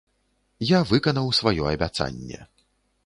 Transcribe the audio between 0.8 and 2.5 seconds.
выканаў сваё абяцанне.